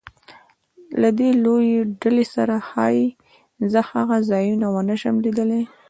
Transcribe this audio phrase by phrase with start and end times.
[1.01, 3.07] له دې لویې ډلې سره ښایي
[3.71, 5.61] زه هغه ځایونه ونه شم لیدلی.